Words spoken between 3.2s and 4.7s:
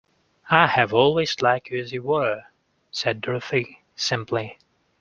Dorothy, simply.